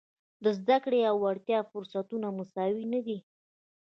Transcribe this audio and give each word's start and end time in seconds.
د 0.43 0.45
زده 0.59 0.77
کړې 0.83 0.99
او 1.09 1.15
وړتیاوو 1.23 1.71
فرصتونه 1.71 2.27
مساوي 2.37 2.85
نه 2.93 2.99
دي. 3.05 3.17